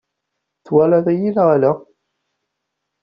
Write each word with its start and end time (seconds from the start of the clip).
Twalaḍ-iyi 0.65 1.31
neɣ 1.35 1.47
ala? 1.55 1.71